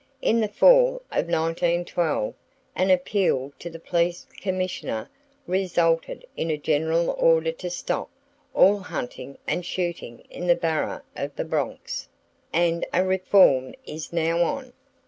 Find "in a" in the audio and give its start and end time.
6.35-6.57